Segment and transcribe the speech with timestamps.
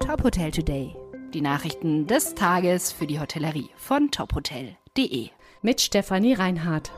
[0.00, 0.94] Top Hotel Today.
[1.34, 5.28] Die Nachrichten des Tages für die Hotellerie von tophotel.de.
[5.62, 6.92] Mit Stefanie Reinhardt.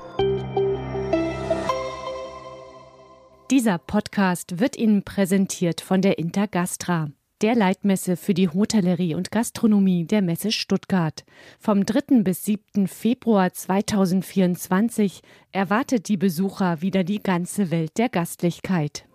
[3.51, 10.05] Dieser Podcast wird Ihnen präsentiert von der Intergastra, der Leitmesse für die Hotellerie und Gastronomie
[10.05, 11.25] der Messe Stuttgart.
[11.59, 12.23] Vom 3.
[12.23, 12.89] bis 7.
[12.89, 15.23] Februar 2024
[15.53, 19.08] erwartet die Besucher wieder die ganze Welt der Gastlichkeit.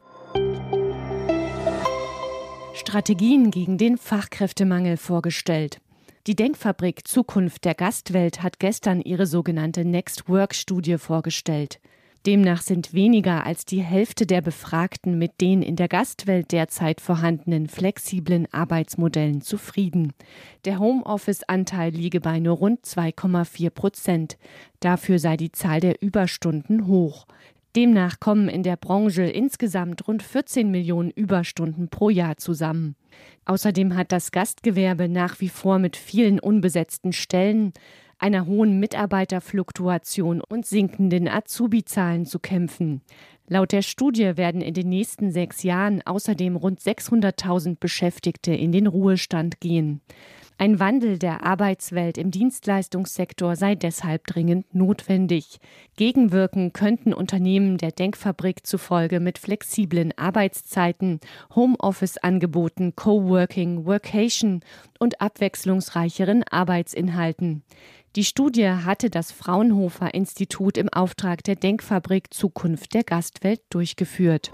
[2.76, 5.80] Strategien gegen den Fachkräftemangel vorgestellt.
[6.26, 11.80] Die Denkfabrik Zukunft der Gastwelt hat gestern ihre sogenannte Next Work Studie vorgestellt.
[12.26, 17.68] Demnach sind weniger als die Hälfte der Befragten mit den in der Gastwelt derzeit vorhandenen
[17.68, 20.13] flexiblen Arbeitsmodellen zufrieden.
[20.63, 24.38] Der Homeoffice-Anteil liege bei nur rund 2,4 Prozent.
[24.80, 27.27] Dafür sei die Zahl der Überstunden hoch.
[27.76, 32.96] Demnach kommen in der Branche insgesamt rund 14 Millionen Überstunden pro Jahr zusammen.
[33.46, 37.74] Außerdem hat das Gastgewerbe nach wie vor mit vielen unbesetzten Stellen,
[38.20, 43.01] einer hohen Mitarbeiterfluktuation und sinkenden Azubi-Zahlen zu kämpfen.
[43.48, 48.88] Laut der Studie werden in den nächsten sechs Jahren außerdem rund 600.000 Beschäftigte in den
[48.88, 49.99] Ruhestand gehen.
[50.57, 55.60] Ein Wandel der Arbeitswelt im Dienstleistungssektor sei deshalb dringend notwendig.
[55.98, 61.20] Gegenwirken könnten Unternehmen der Denkfabrik zufolge mit flexiblen Arbeitszeiten,
[61.55, 64.62] Homeoffice-Angeboten, Coworking, Workation
[65.00, 67.63] und abwechslungsreicheren Arbeitsinhalten.
[68.16, 74.51] Die Studie hatte das Fraunhofer Institut im Auftrag der Denkfabrik Zukunft der Gastwelt durchgeführt.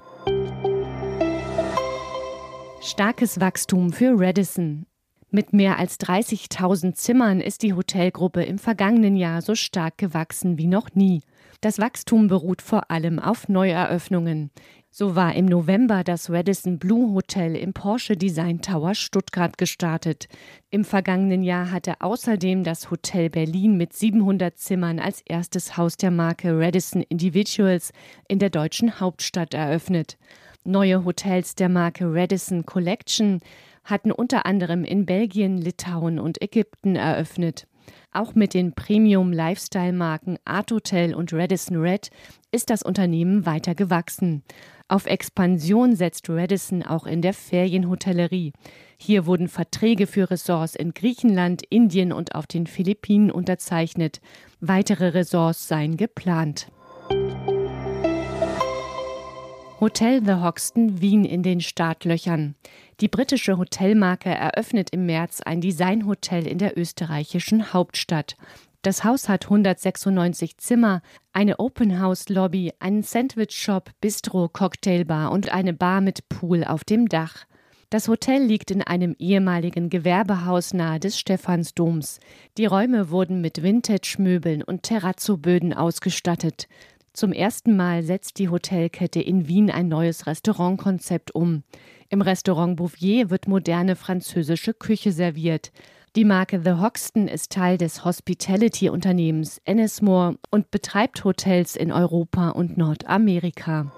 [2.81, 4.86] Starkes Wachstum für Radisson.
[5.31, 10.66] Mit mehr als 30.000 Zimmern ist die Hotelgruppe im vergangenen Jahr so stark gewachsen wie
[10.66, 11.22] noch nie.
[11.61, 14.50] Das Wachstum beruht vor allem auf Neueröffnungen.
[14.89, 20.27] So war im November das Radisson Blue Hotel im Porsche Design Tower Stuttgart gestartet.
[20.72, 26.09] Im vergangenen Jahr hatte außerdem das Hotel Berlin mit 700 Zimmern als erstes Haus der
[26.09, 27.91] Marke Radisson Individuals
[28.28, 30.18] in der deutschen Hauptstadt eröffnet.
[30.63, 33.41] Neue Hotels der Marke Radisson Collection
[33.89, 37.67] hatten unter anderem in Belgien, Litauen und Ägypten eröffnet.
[38.11, 42.09] Auch mit den Premium-Lifestyle-Marken Art Hotel und Radisson Red
[42.51, 44.44] ist das Unternehmen weiter gewachsen.
[44.88, 48.53] Auf Expansion setzt Radisson auch in der Ferienhotellerie.
[48.97, 54.19] Hier wurden Verträge für Ressorts in Griechenland, Indien und auf den Philippinen unterzeichnet.
[54.59, 56.71] Weitere Ressorts seien geplant.
[59.79, 62.56] Hotel The Hoxton Wien in den Startlöchern.
[63.00, 68.35] Die britische Hotelmarke eröffnet im März ein Designhotel in der österreichischen Hauptstadt.
[68.81, 71.01] Das Haus hat 196 Zimmer,
[71.31, 77.45] eine Open-House-Lobby, einen Sandwich-Shop, Bistro, Cocktailbar und eine Bar mit Pool auf dem Dach.
[77.89, 82.19] Das Hotel liegt in einem ehemaligen Gewerbehaus nahe des Stephansdoms.
[82.57, 86.68] Die Räume wurden mit Vintage-Möbeln und Terrazzo-Böden ausgestattet.
[87.14, 91.64] Zum ersten Mal setzt die Hotelkette in Wien ein neues Restaurantkonzept um.
[92.09, 95.72] Im Restaurant Bouvier wird moderne französische Küche serviert.
[96.16, 102.78] Die Marke The Hoxton ist Teil des Hospitality-Unternehmens Ennismore und betreibt Hotels in Europa und
[102.78, 103.92] Nordamerika.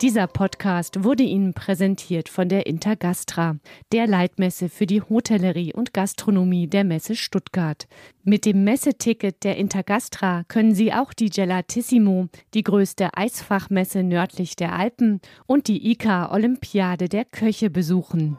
[0.00, 3.56] Dieser Podcast wurde Ihnen präsentiert von der Intergastra,
[3.90, 7.88] der Leitmesse für die Hotellerie und Gastronomie der Messe Stuttgart.
[8.22, 14.72] Mit dem Messeticket der Intergastra können Sie auch die Gelatissimo, die größte Eisfachmesse nördlich der
[14.72, 18.38] Alpen, und die ICA Olympiade der Köche besuchen.